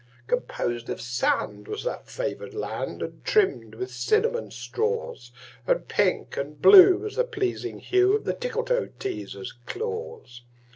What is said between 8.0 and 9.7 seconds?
Of the Tickletoeteaser's